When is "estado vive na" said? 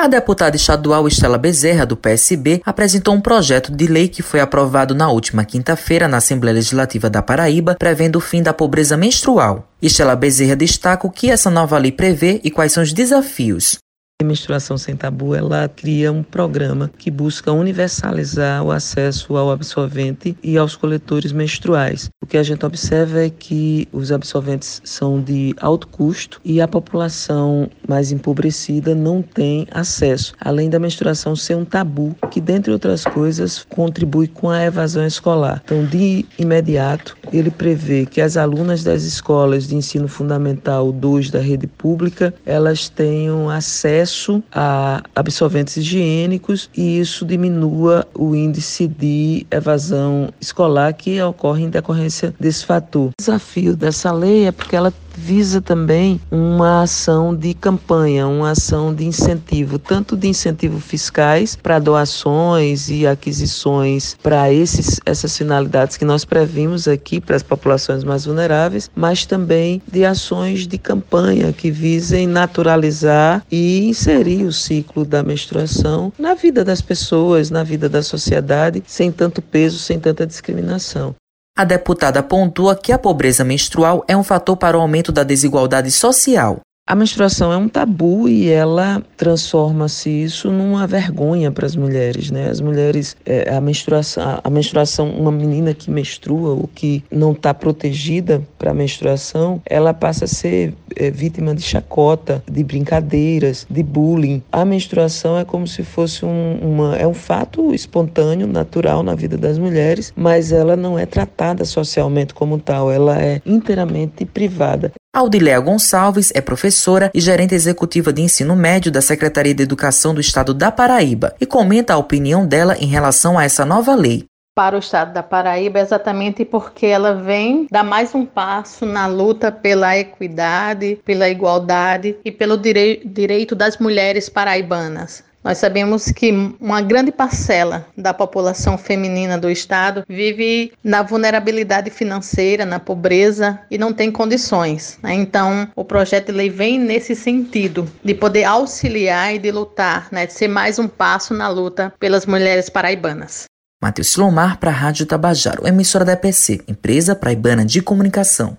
139.50-141.02